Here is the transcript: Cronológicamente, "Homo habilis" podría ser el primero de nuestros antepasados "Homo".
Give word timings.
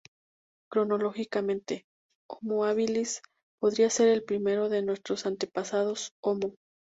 Cronológicamente, 0.71 1.85
"Homo 2.27 2.65
habilis" 2.65 3.21
podría 3.59 3.91
ser 3.91 4.07
el 4.07 4.23
primero 4.23 4.67
de 4.67 4.81
nuestros 4.81 5.27
antepasados 5.27 6.13
"Homo". 6.23 6.55